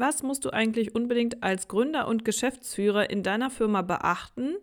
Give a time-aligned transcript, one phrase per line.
[0.00, 4.54] Was musst du eigentlich unbedingt als Gründer und Geschäftsführer in deiner Firma beachten?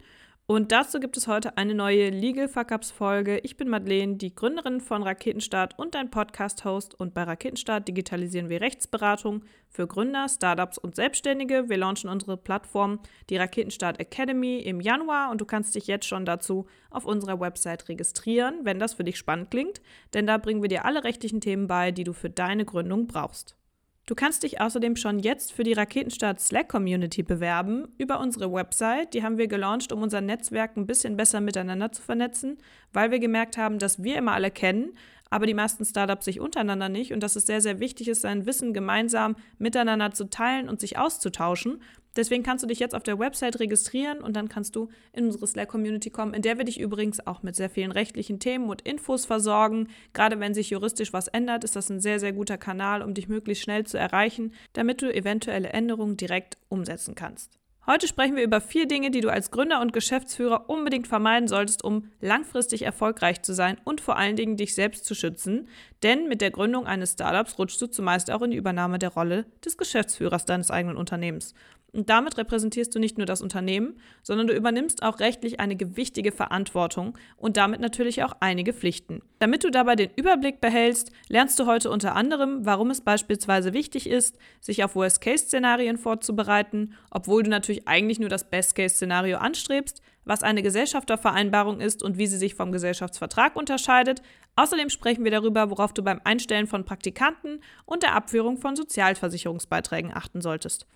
[0.46, 3.40] Und dazu gibt es heute eine neue Legal Fuck Ups Folge.
[3.40, 6.98] Ich bin Madeleine, die Gründerin von Raketenstart und dein Podcast-Host.
[6.98, 11.68] Und bei Raketenstart digitalisieren wir Rechtsberatung für Gründer, Startups und Selbstständige.
[11.68, 15.32] Wir launchen unsere Plattform, die Raketenstart Academy, im Januar.
[15.32, 19.18] Und du kannst dich jetzt schon dazu auf unserer Website registrieren, wenn das für dich
[19.18, 19.82] spannend klingt.
[20.14, 23.58] Denn da bringen wir dir alle rechtlichen Themen bei, die du für deine Gründung brauchst.
[24.08, 29.16] Du kannst dich außerdem schon jetzt für die Raketenstart Slack Community bewerben über unsere Website.
[29.16, 32.60] Die haben wir gelauncht, um unser Netzwerk ein bisschen besser miteinander zu vernetzen,
[32.94, 34.96] weil wir gemerkt haben, dass wir immer alle kennen,
[35.32, 38.46] aber die meisten Startups sich untereinander nicht und dass es sehr, sehr wichtig ist, sein
[38.46, 41.82] Wissen gemeinsam miteinander zu teilen und sich auszutauschen.
[42.16, 45.48] Deswegen kannst du dich jetzt auf der Website registrieren und dann kannst du in unsere
[45.48, 49.26] Slack-Community kommen, in der wir dich übrigens auch mit sehr vielen rechtlichen Themen und Infos
[49.26, 49.90] versorgen.
[50.14, 53.28] Gerade wenn sich juristisch was ändert, ist das ein sehr, sehr guter Kanal, um dich
[53.28, 57.60] möglichst schnell zu erreichen, damit du eventuelle Änderungen direkt umsetzen kannst.
[57.88, 61.84] Heute sprechen wir über vier Dinge, die du als Gründer und Geschäftsführer unbedingt vermeiden solltest,
[61.84, 65.68] um langfristig erfolgreich zu sein und vor allen Dingen dich selbst zu schützen.
[66.02, 69.46] Denn mit der Gründung eines Startups rutschst du zumeist auch in die Übernahme der Rolle
[69.64, 71.54] des Geschäftsführers deines eigenen Unternehmens.
[71.96, 76.34] Und damit repräsentierst du nicht nur das Unternehmen, sondern du übernimmst auch rechtlich eine gewichtige
[76.34, 79.22] Verantwortung und damit natürlich auch einige Pflichten.
[79.40, 84.10] Damit du dabei den Überblick behältst, lernst du heute unter anderem, warum es beispielsweise wichtig
[84.10, 90.64] ist, sich auf Worst-Case-Szenarien vorzubereiten, obwohl du natürlich eigentlich nur das Best-Case-Szenario anstrebst, was eine
[90.64, 94.22] Gesellschaftervereinbarung ist und wie sie sich vom Gesellschaftsvertrag unterscheidet.
[94.58, 100.12] Außerdem sprechen wir darüber, worauf du beim Einstellen von Praktikanten und der Abführung von Sozialversicherungsbeiträgen
[100.14, 100.88] achten solltest.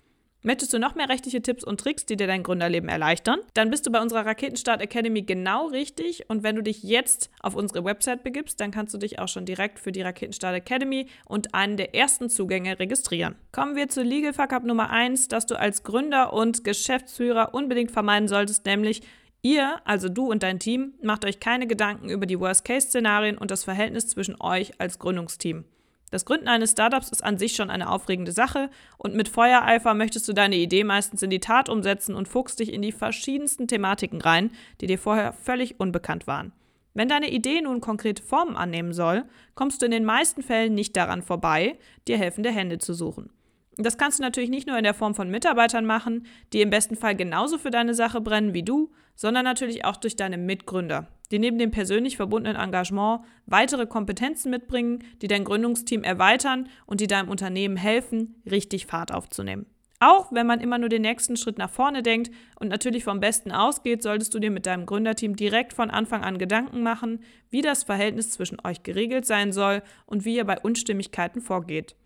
[0.42, 3.40] Möchtest du noch mehr rechtliche Tipps und Tricks, die dir dein Gründerleben erleichtern?
[3.52, 6.30] Dann bist du bei unserer Raketenstart Academy genau richtig.
[6.30, 9.44] Und wenn du dich jetzt auf unsere Website begibst, dann kannst du dich auch schon
[9.44, 13.34] direkt für die Raketenstart Academy und einen der ersten Zugänge registrieren.
[13.52, 17.90] Kommen wir zu Legal Fuck Up Nummer 1, das du als Gründer und Geschäftsführer unbedingt
[17.90, 19.02] vermeiden solltest, nämlich
[19.42, 23.64] Ihr, also du und dein Team, macht euch keine Gedanken über die Worst-Case-Szenarien und das
[23.64, 25.64] Verhältnis zwischen euch als Gründungsteam.
[26.10, 30.26] Das Gründen eines Startups ist an sich schon eine aufregende Sache und mit Feuereifer möchtest
[30.26, 34.20] du deine Idee meistens in die Tat umsetzen und fuchst dich in die verschiedensten Thematiken
[34.20, 34.50] rein,
[34.80, 36.52] die dir vorher völlig unbekannt waren.
[36.94, 40.96] Wenn deine Idee nun konkrete Formen annehmen soll, kommst du in den meisten Fällen nicht
[40.96, 41.78] daran vorbei,
[42.08, 43.30] dir helfende Hände zu suchen.
[43.76, 46.96] Das kannst du natürlich nicht nur in der Form von Mitarbeitern machen, die im besten
[46.96, 51.38] Fall genauso für deine Sache brennen wie du, sondern natürlich auch durch deine Mitgründer, die
[51.38, 57.28] neben dem persönlich verbundenen Engagement weitere Kompetenzen mitbringen, die dein Gründungsteam erweitern und die deinem
[57.28, 59.66] Unternehmen helfen, richtig Fahrt aufzunehmen.
[60.02, 63.52] Auch wenn man immer nur den nächsten Schritt nach vorne denkt und natürlich vom Besten
[63.52, 67.20] ausgeht, solltest du dir mit deinem Gründerteam direkt von Anfang an Gedanken machen,
[67.50, 71.96] wie das Verhältnis zwischen euch geregelt sein soll und wie ihr bei Unstimmigkeiten vorgeht.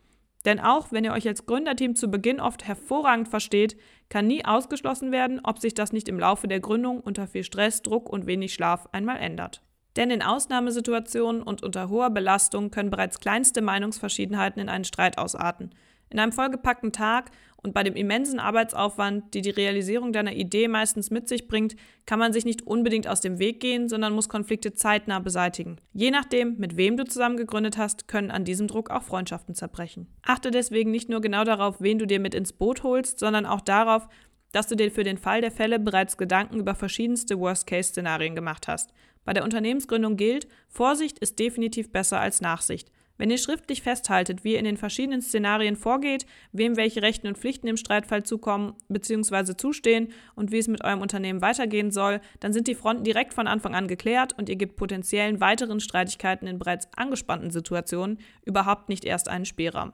[0.44, 3.76] Denn auch wenn ihr euch als Gründerteam zu Beginn oft hervorragend versteht,
[4.10, 7.82] kann nie ausgeschlossen werden, ob sich das nicht im Laufe der Gründung unter viel Stress,
[7.82, 9.62] Druck und wenig Schlaf einmal ändert.
[9.96, 15.70] Denn in Ausnahmesituationen und unter hoher Belastung können bereits kleinste Meinungsverschiedenheiten in einen Streit ausarten.
[16.14, 21.10] In einem vollgepackten Tag und bei dem immensen Arbeitsaufwand, die die Realisierung deiner Idee meistens
[21.10, 21.74] mit sich bringt,
[22.06, 25.78] kann man sich nicht unbedingt aus dem Weg gehen, sondern muss Konflikte zeitnah beseitigen.
[25.92, 30.06] Je nachdem, mit wem du zusammen gegründet hast, können an diesem Druck auch Freundschaften zerbrechen.
[30.22, 33.60] Achte deswegen nicht nur genau darauf, wen du dir mit ins Boot holst, sondern auch
[33.60, 34.06] darauf,
[34.52, 38.92] dass du dir für den Fall der Fälle bereits Gedanken über verschiedenste Worst-Case-Szenarien gemacht hast.
[39.24, 42.92] Bei der Unternehmensgründung gilt, Vorsicht ist definitiv besser als Nachsicht.
[43.16, 47.38] Wenn ihr schriftlich festhaltet, wie ihr in den verschiedenen Szenarien vorgeht, wem welche Rechten und
[47.38, 49.56] Pflichten im Streitfall zukommen bzw.
[49.56, 53.46] zustehen und wie es mit eurem Unternehmen weitergehen soll, dann sind die Fronten direkt von
[53.46, 59.04] Anfang an geklärt und ihr gebt potenziellen weiteren Streitigkeiten in bereits angespannten Situationen überhaupt nicht
[59.04, 59.92] erst einen Spielraum.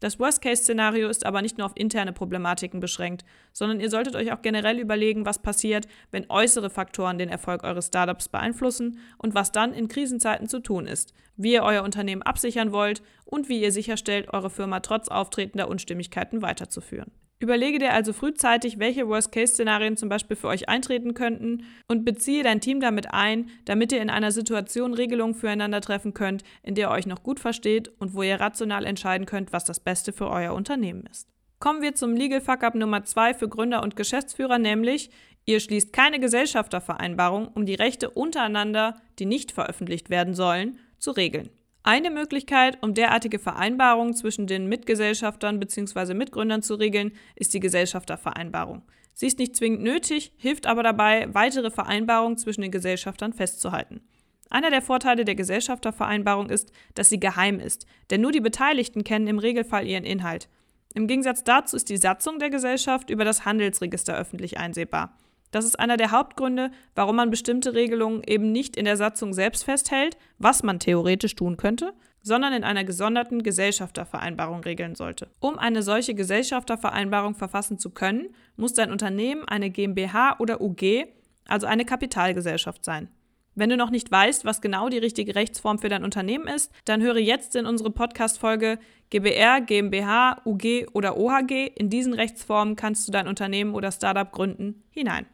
[0.00, 4.42] Das Worst-Case-Szenario ist aber nicht nur auf interne Problematiken beschränkt, sondern ihr solltet euch auch
[4.42, 9.72] generell überlegen, was passiert, wenn äußere Faktoren den Erfolg eures Startups beeinflussen und was dann
[9.72, 14.32] in Krisenzeiten zu tun ist, wie ihr euer Unternehmen absichern wollt und wie ihr sicherstellt,
[14.32, 17.10] eure Firma trotz auftretender Unstimmigkeiten weiterzuführen.
[17.40, 22.60] Überlege dir also frühzeitig, welche Worst-Case-Szenarien zum Beispiel für euch eintreten könnten und beziehe dein
[22.60, 26.90] Team damit ein, damit ihr in einer Situation Regelungen füreinander treffen könnt, in der ihr
[26.90, 30.52] euch noch gut versteht und wo ihr rational entscheiden könnt, was das Beste für euer
[30.52, 31.28] Unternehmen ist.
[31.60, 35.10] Kommen wir zum Legal Fuck-Up Nummer 2 für Gründer und Geschäftsführer, nämlich
[35.44, 41.50] ihr schließt keine Gesellschaftervereinbarung, um die Rechte untereinander, die nicht veröffentlicht werden sollen, zu regeln.
[41.88, 46.12] Eine Möglichkeit, um derartige Vereinbarungen zwischen den Mitgesellschaftern bzw.
[46.12, 48.82] Mitgründern zu regeln, ist die Gesellschaftervereinbarung.
[49.14, 54.02] Sie ist nicht zwingend nötig, hilft aber dabei, weitere Vereinbarungen zwischen den Gesellschaftern festzuhalten.
[54.50, 59.26] Einer der Vorteile der Gesellschaftervereinbarung ist, dass sie geheim ist, denn nur die Beteiligten kennen
[59.26, 60.50] im Regelfall ihren Inhalt.
[60.92, 65.16] Im Gegensatz dazu ist die Satzung der Gesellschaft über das Handelsregister öffentlich einsehbar.
[65.50, 69.64] Das ist einer der Hauptgründe, warum man bestimmte Regelungen eben nicht in der Satzung selbst
[69.64, 75.28] festhält, was man theoretisch tun könnte, sondern in einer gesonderten Gesellschaftervereinbarung regeln sollte.
[75.40, 81.06] Um eine solche Gesellschaftervereinbarung verfassen zu können, muss dein Unternehmen eine GmbH oder UG,
[81.46, 83.08] also eine Kapitalgesellschaft sein.
[83.54, 87.02] Wenn du noch nicht weißt, was genau die richtige Rechtsform für dein Unternehmen ist, dann
[87.02, 88.78] höre jetzt in unsere Podcast-Folge
[89.10, 91.66] GBR, GmbH, UG oder OHG.
[91.74, 95.26] In diesen Rechtsformen kannst du dein Unternehmen oder Startup gründen hinein.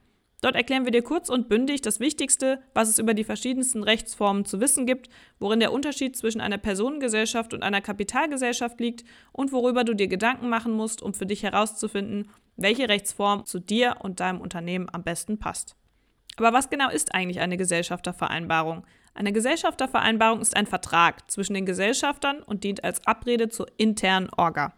[0.45, 4.45] Dort erklären wir dir kurz und bündig das Wichtigste, was es über die verschiedensten Rechtsformen
[4.45, 5.09] zu wissen gibt,
[5.39, 10.51] worin der Unterschied zwischen einer Personengesellschaft und einer Kapitalgesellschaft liegt und worüber du dir Gedanken
[10.51, 15.39] machen musst, um für dich herauszufinden, welche Rechtsform zu dir und deinem Unternehmen am besten
[15.39, 15.77] passt.
[16.37, 18.85] Aber was genau ist eigentlich eine Gesellschaftervereinbarung?
[19.15, 24.75] Eine Gesellschaftervereinbarung ist ein Vertrag zwischen den Gesellschaftern und dient als Abrede zur internen Orga.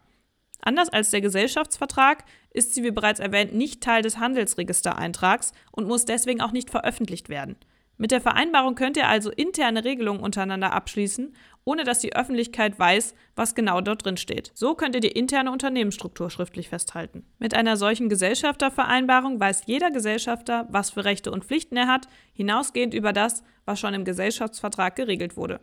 [0.66, 6.06] Anders als der Gesellschaftsvertrag ist sie, wie bereits erwähnt, nicht Teil des Handelsregistereintrags und muss
[6.06, 7.54] deswegen auch nicht veröffentlicht werden.
[7.98, 13.14] Mit der Vereinbarung könnt ihr also interne Regelungen untereinander abschließen, ohne dass die Öffentlichkeit weiß,
[13.36, 14.50] was genau dort drin steht.
[14.54, 17.24] So könnt ihr die interne Unternehmensstruktur schriftlich festhalten.
[17.38, 22.92] Mit einer solchen Gesellschaftervereinbarung weiß jeder Gesellschafter, was für Rechte und Pflichten er hat, hinausgehend
[22.92, 25.60] über das, was schon im Gesellschaftsvertrag geregelt wurde.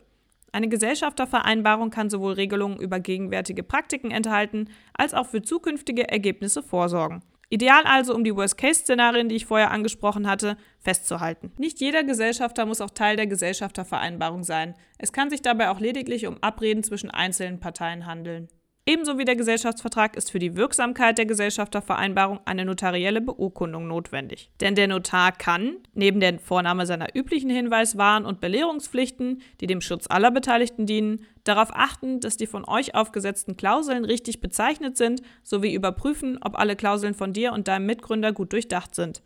[0.54, 7.24] Eine Gesellschaftervereinbarung kann sowohl Regelungen über gegenwärtige Praktiken enthalten, als auch für zukünftige Ergebnisse vorsorgen.
[7.50, 11.50] Ideal also, um die Worst-Case-Szenarien, die ich vorher angesprochen hatte, festzuhalten.
[11.58, 14.74] Nicht jeder Gesellschafter muss auch Teil der Gesellschaftervereinbarung sein.
[14.96, 18.46] Es kann sich dabei auch lediglich um Abreden zwischen einzelnen Parteien handeln.
[18.86, 24.50] Ebenso wie der Gesellschaftsvertrag ist für die Wirksamkeit der Gesellschaftervereinbarung eine notarielle Beurkundung notwendig.
[24.60, 30.04] Denn der Notar kann, neben der Vornahme seiner üblichen Hinweiswahn- und Belehrungspflichten, die dem Schutz
[30.10, 35.72] aller Beteiligten dienen, darauf achten, dass die von euch aufgesetzten Klauseln richtig bezeichnet sind, sowie
[35.72, 39.22] überprüfen, ob alle Klauseln von dir und deinem Mitgründer gut durchdacht sind.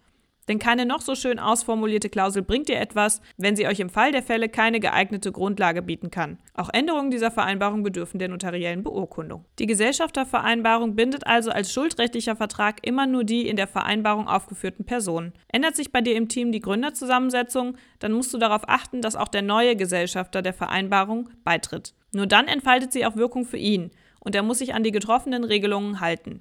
[0.49, 4.13] Denn keine noch so schön ausformulierte Klausel bringt dir etwas, wenn sie euch im Fall
[4.13, 6.39] der Fälle keine geeignete Grundlage bieten kann.
[6.55, 9.45] Auch Änderungen dieser Vereinbarung bedürfen der notariellen Beurkundung.
[9.59, 15.33] Die Gesellschaftervereinbarung bindet also als schuldrechtlicher Vertrag immer nur die in der Vereinbarung aufgeführten Personen.
[15.49, 19.29] Ändert sich bei dir im Team die Gründerzusammensetzung, dann musst du darauf achten, dass auch
[19.29, 21.95] der neue Gesellschafter der Vereinbarung beitritt.
[22.13, 23.91] Nur dann entfaltet sie auch Wirkung für ihn
[24.21, 26.41] und er muss sich an die getroffenen Regelungen halten.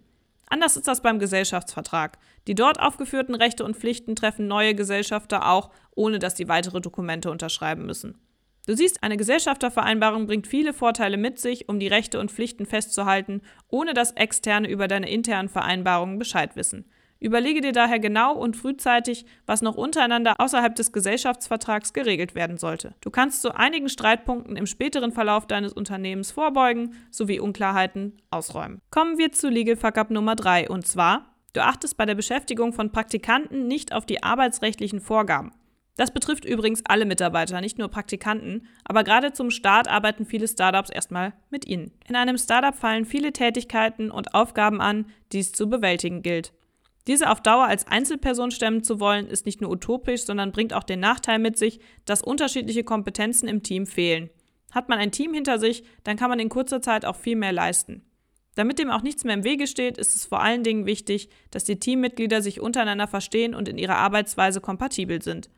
[0.50, 2.18] Anders ist das beim Gesellschaftsvertrag.
[2.48, 7.30] Die dort aufgeführten Rechte und Pflichten treffen neue Gesellschafter auch, ohne dass sie weitere Dokumente
[7.30, 8.18] unterschreiben müssen.
[8.66, 13.42] Du siehst, eine Gesellschaftervereinbarung bringt viele Vorteile mit sich, um die Rechte und Pflichten festzuhalten,
[13.70, 16.86] ohne dass Externe über deine internen Vereinbarungen Bescheid wissen.
[17.20, 22.94] Überlege dir daher genau und frühzeitig, was noch untereinander außerhalb des Gesellschaftsvertrags geregelt werden sollte.
[23.02, 28.82] Du kannst zu einigen Streitpunkten im späteren Verlauf deines Unternehmens vorbeugen sowie Unklarheiten ausräumen.
[28.92, 32.74] Kommen wir zu Legal Fuck Up Nummer 3 und zwar, du achtest bei der Beschäftigung
[32.74, 35.52] von Praktikanten nicht auf die arbeitsrechtlichen Vorgaben.
[35.98, 40.92] Das betrifft übrigens alle Mitarbeiter, nicht nur Praktikanten, aber gerade zum Start arbeiten viele Startups
[40.92, 41.92] erstmal mit ihnen.
[42.08, 46.54] In einem Startup fallen viele Tätigkeiten und Aufgaben an, die es zu bewältigen gilt.
[47.08, 50.84] Diese auf Dauer als Einzelperson stemmen zu wollen, ist nicht nur utopisch, sondern bringt auch
[50.84, 54.30] den Nachteil mit sich, dass unterschiedliche Kompetenzen im Team fehlen.
[54.72, 57.54] Hat man ein Team hinter sich, dann kann man in kurzer Zeit auch viel mehr
[57.54, 58.04] leisten.
[58.56, 61.64] Damit dem auch nichts mehr im Wege steht, ist es vor allen Dingen wichtig, dass
[61.64, 65.50] die Teammitglieder sich untereinander verstehen und in ihrer Arbeitsweise kompatibel sind.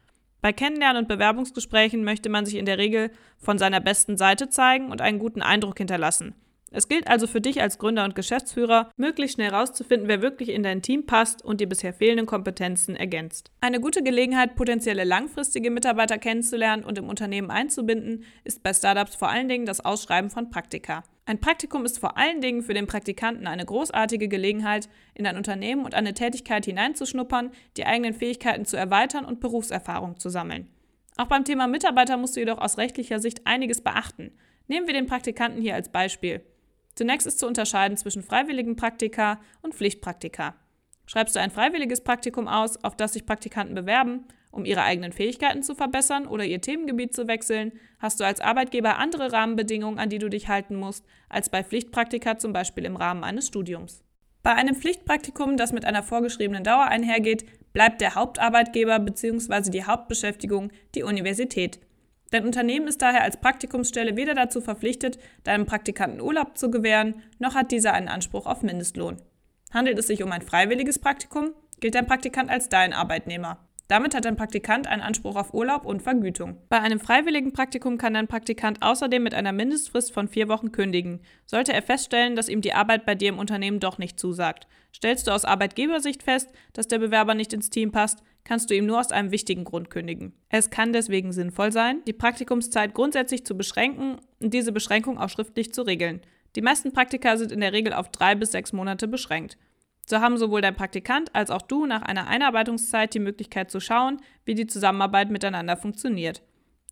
[0.41, 4.91] Bei Kennenlernen und Bewerbungsgesprächen möchte man sich in der Regel von seiner besten Seite zeigen
[4.91, 6.35] und einen guten Eindruck hinterlassen.
[6.71, 10.61] Es gilt also für dich als Gründer und Geschäftsführer, möglichst schnell herauszufinden, wer wirklich in
[10.61, 13.51] dein Team passt und die bisher fehlenden Kompetenzen ergänzt.
[13.59, 19.29] Eine gute Gelegenheit, potenzielle langfristige Mitarbeiter kennenzulernen und im Unternehmen einzubinden, ist bei Startups vor
[19.29, 21.03] allen Dingen das Ausschreiben von Praktika.
[21.25, 25.85] Ein Praktikum ist vor allen Dingen für den Praktikanten eine großartige Gelegenheit, in ein Unternehmen
[25.85, 30.69] und eine Tätigkeit hineinzuschnuppern, die eigenen Fähigkeiten zu erweitern und Berufserfahrung zu sammeln.
[31.17, 34.31] Auch beim Thema Mitarbeiter musst du jedoch aus rechtlicher Sicht einiges beachten.
[34.67, 36.41] Nehmen wir den Praktikanten hier als Beispiel.
[36.99, 40.55] Zunächst ist zu unterscheiden zwischen freiwilligen Praktika und Pflichtpraktika.
[41.05, 45.63] Schreibst du ein freiwilliges Praktikum aus, auf das sich Praktikanten bewerben, um ihre eigenen Fähigkeiten
[45.63, 50.17] zu verbessern oder ihr Themengebiet zu wechseln, hast du als Arbeitgeber andere Rahmenbedingungen, an die
[50.17, 54.03] du dich halten musst, als bei Pflichtpraktika zum Beispiel im Rahmen eines Studiums.
[54.43, 59.69] Bei einem Pflichtpraktikum, das mit einer vorgeschriebenen Dauer einhergeht, bleibt der Hauptarbeitgeber bzw.
[59.69, 61.79] die Hauptbeschäftigung die Universität.
[62.31, 67.55] Dein Unternehmen ist daher als Praktikumsstelle weder dazu verpflichtet, deinem Praktikanten Urlaub zu gewähren, noch
[67.55, 69.17] hat dieser einen Anspruch auf Mindestlohn.
[69.73, 73.59] Handelt es sich um ein freiwilliges Praktikum, gilt dein Praktikant als dein Arbeitnehmer.
[73.89, 76.57] Damit hat ein Praktikant einen Anspruch auf Urlaub und Vergütung.
[76.69, 81.21] Bei einem freiwilligen Praktikum kann ein Praktikant außerdem mit einer Mindestfrist von vier Wochen kündigen,
[81.47, 84.67] sollte er feststellen, dass ihm die Arbeit bei dir im Unternehmen doch nicht zusagt.
[84.95, 88.85] Stellst du aus Arbeitgebersicht fest, dass der Bewerber nicht ins Team passt, kannst du ihm
[88.85, 90.33] nur aus einem wichtigen Grund kündigen.
[90.49, 95.73] Es kann deswegen sinnvoll sein, die Praktikumszeit grundsätzlich zu beschränken und diese Beschränkung auch schriftlich
[95.73, 96.21] zu regeln.
[96.55, 99.57] Die meisten Praktika sind in der Regel auf drei bis sechs Monate beschränkt.
[100.07, 104.17] So haben sowohl dein Praktikant als auch du nach einer Einarbeitungszeit die Möglichkeit zu schauen,
[104.45, 106.41] wie die Zusammenarbeit miteinander funktioniert.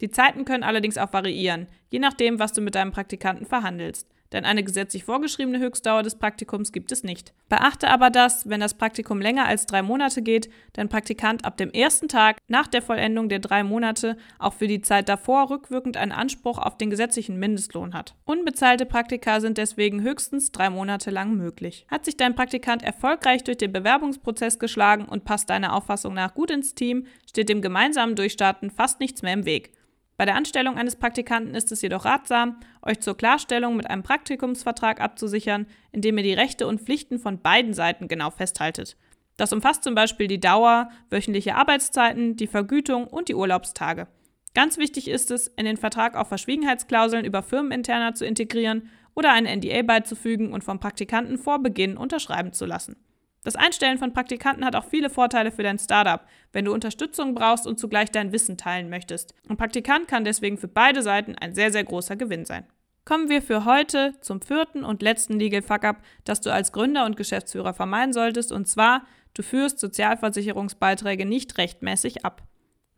[0.01, 4.45] Die Zeiten können allerdings auch variieren, je nachdem, was du mit deinem Praktikanten verhandelst denn
[4.45, 7.33] eine gesetzlich vorgeschriebene Höchstdauer des Praktikums gibt es nicht.
[7.49, 11.71] Beachte aber, dass, wenn das Praktikum länger als drei Monate geht, dein Praktikant ab dem
[11.71, 16.11] ersten Tag nach der Vollendung der drei Monate auch für die Zeit davor rückwirkend einen
[16.11, 18.15] Anspruch auf den gesetzlichen Mindestlohn hat.
[18.25, 21.85] Unbezahlte Praktika sind deswegen höchstens drei Monate lang möglich.
[21.89, 26.51] Hat sich dein Praktikant erfolgreich durch den Bewerbungsprozess geschlagen und passt deiner Auffassung nach gut
[26.51, 29.71] ins Team, steht dem gemeinsamen Durchstarten fast nichts mehr im Weg.
[30.17, 34.99] Bei der Anstellung eines Praktikanten ist es jedoch ratsam, euch zur Klarstellung mit einem Praktikumsvertrag
[34.99, 38.97] abzusichern, indem ihr die Rechte und Pflichten von beiden Seiten genau festhaltet.
[39.37, 44.07] Das umfasst zum Beispiel die Dauer, wöchentliche Arbeitszeiten, die Vergütung und die Urlaubstage.
[44.55, 49.45] Ganz wichtig ist es, in den Vertrag auch Verschwiegenheitsklauseln über Firmeninterner zu integrieren oder ein
[49.45, 52.95] NDA beizufügen und vom Praktikanten vor Beginn unterschreiben zu lassen.
[53.43, 57.65] Das Einstellen von Praktikanten hat auch viele Vorteile für dein Startup, wenn du Unterstützung brauchst
[57.65, 59.33] und zugleich dein Wissen teilen möchtest.
[59.47, 62.65] Ein Praktikant kann deswegen für beide Seiten ein sehr, sehr großer Gewinn sein.
[63.05, 67.15] Kommen wir für heute zum vierten und letzten Legal Fuck-up, das du als Gründer und
[67.15, 69.03] Geschäftsführer vermeiden solltest, und zwar,
[69.33, 72.43] du führst Sozialversicherungsbeiträge nicht rechtmäßig ab.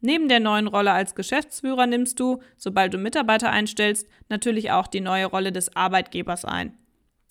[0.02, 5.02] Neben der neuen Rolle als Geschäftsführer nimmst du, sobald du Mitarbeiter einstellst, natürlich auch die
[5.02, 6.76] neue Rolle des Arbeitgebers ein.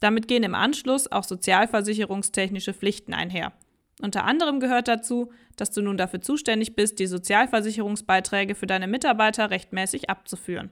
[0.00, 3.52] Damit gehen im Anschluss auch sozialversicherungstechnische Pflichten einher.
[4.00, 9.50] Unter anderem gehört dazu, dass du nun dafür zuständig bist, die Sozialversicherungsbeiträge für deine Mitarbeiter
[9.50, 10.70] rechtmäßig abzuführen.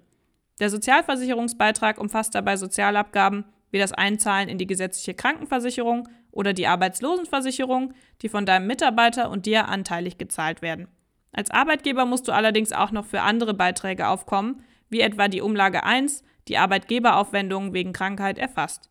[0.60, 7.94] Der Sozialversicherungsbeitrag umfasst dabei Sozialabgaben wie das Einzahlen in die gesetzliche Krankenversicherung oder die Arbeitslosenversicherung,
[8.22, 10.88] die von deinem Mitarbeiter und dir anteilig gezahlt werden.
[11.32, 15.82] Als Arbeitgeber musst du allerdings auch noch für andere Beiträge aufkommen, wie etwa die Umlage
[15.82, 18.88] 1, die Arbeitgeberaufwendungen wegen Krankheit erfasst.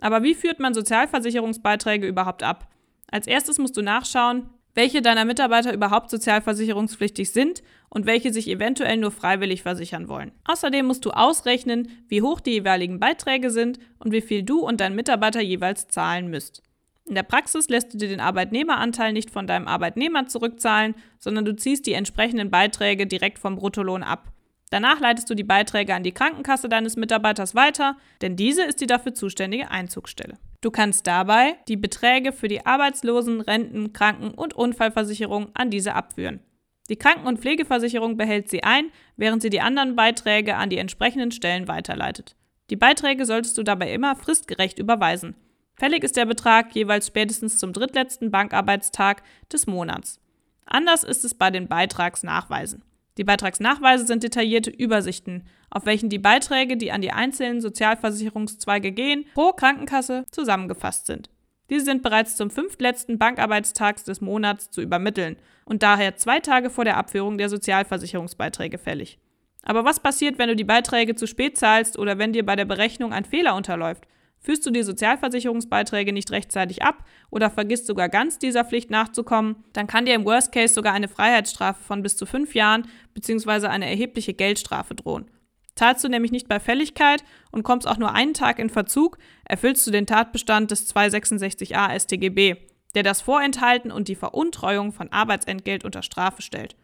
[0.00, 2.68] Aber wie führt man Sozialversicherungsbeiträge überhaupt ab?
[3.10, 8.98] Als erstes musst du nachschauen, welche deiner Mitarbeiter überhaupt sozialversicherungspflichtig sind und welche sich eventuell
[8.98, 10.32] nur freiwillig versichern wollen.
[10.44, 14.80] Außerdem musst du ausrechnen, wie hoch die jeweiligen Beiträge sind und wie viel du und
[14.80, 16.62] dein Mitarbeiter jeweils zahlen müsst.
[17.06, 21.56] In der Praxis lässt du dir den Arbeitnehmeranteil nicht von deinem Arbeitnehmer zurückzahlen, sondern du
[21.56, 24.32] ziehst die entsprechenden Beiträge direkt vom Bruttolohn ab.
[24.70, 28.86] Danach leitest du die Beiträge an die Krankenkasse deines Mitarbeiters weiter, denn diese ist die
[28.86, 30.38] dafür zuständige Einzugsstelle.
[30.60, 36.40] Du kannst dabei die Beträge für die Arbeitslosen-, Renten-, Kranken- und Unfallversicherung an diese abführen.
[36.88, 41.30] Die Kranken- und Pflegeversicherung behält sie ein, während sie die anderen Beiträge an die entsprechenden
[41.30, 42.36] Stellen weiterleitet.
[42.70, 45.36] Die Beiträge solltest du dabei immer fristgerecht überweisen.
[45.74, 50.20] Fällig ist der Betrag jeweils spätestens zum drittletzten Bankarbeitstag des Monats.
[50.64, 52.82] Anders ist es bei den Beitragsnachweisen.
[53.18, 59.24] Die Beitragsnachweise sind detaillierte Übersichten, auf welchen die Beiträge, die an die einzelnen Sozialversicherungszweige gehen,
[59.34, 61.30] pro Krankenkasse zusammengefasst sind.
[61.70, 66.84] Diese sind bereits zum fünftletzten Bankarbeitstags des Monats zu übermitteln und daher zwei Tage vor
[66.84, 69.18] der Abführung der Sozialversicherungsbeiträge fällig.
[69.62, 72.66] Aber was passiert, wenn du die Beiträge zu spät zahlst oder wenn dir bei der
[72.66, 74.06] Berechnung ein Fehler unterläuft?
[74.46, 79.88] Führst du die Sozialversicherungsbeiträge nicht rechtzeitig ab oder vergisst sogar ganz dieser Pflicht nachzukommen, dann
[79.88, 83.66] kann dir im Worst Case sogar eine Freiheitsstrafe von bis zu fünf Jahren bzw.
[83.66, 85.28] eine erhebliche Geldstrafe drohen.
[85.74, 89.84] Zahlst du nämlich nicht bei Fälligkeit und kommst auch nur einen Tag in Verzug, erfüllst
[89.84, 92.54] du den Tatbestand des 266a StGB,
[92.94, 96.76] der das Vorenthalten und die Veruntreuung von Arbeitsentgelt unter Strafe stellt.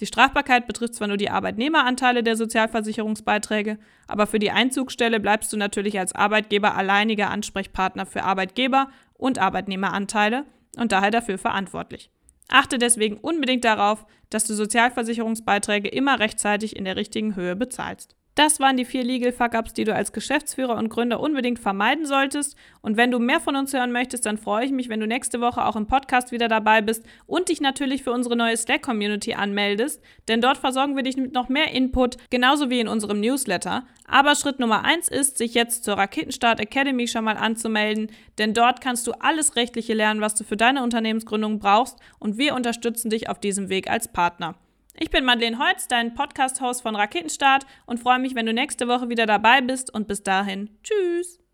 [0.00, 5.56] Die Strafbarkeit betrifft zwar nur die Arbeitnehmeranteile der Sozialversicherungsbeiträge, aber für die Einzugsstelle bleibst du
[5.56, 10.44] natürlich als Arbeitgeber alleiniger Ansprechpartner für Arbeitgeber und Arbeitnehmeranteile
[10.76, 12.10] und daher dafür verantwortlich.
[12.48, 18.16] Achte deswegen unbedingt darauf, dass du Sozialversicherungsbeiträge immer rechtzeitig in der richtigen Höhe bezahlst.
[18.36, 22.54] Das waren die vier Legal Fuck-Ups, die du als Geschäftsführer und Gründer unbedingt vermeiden solltest.
[22.82, 25.40] Und wenn du mehr von uns hören möchtest, dann freue ich mich, wenn du nächste
[25.40, 30.02] Woche auch im Podcast wieder dabei bist und dich natürlich für unsere neue Slack-Community anmeldest,
[30.28, 33.86] denn dort versorgen wir dich mit noch mehr Input, genauso wie in unserem Newsletter.
[34.06, 38.82] Aber Schritt Nummer eins ist, sich jetzt zur Raketenstart Academy schon mal anzumelden, denn dort
[38.82, 43.30] kannst du alles Rechtliche lernen, was du für deine Unternehmensgründung brauchst und wir unterstützen dich
[43.30, 44.56] auf diesem Weg als Partner.
[44.98, 49.10] Ich bin Madeleine Holz, dein Podcast-Host von Raketenstart und freue mich, wenn du nächste Woche
[49.10, 51.45] wieder dabei bist und bis dahin, tschüss!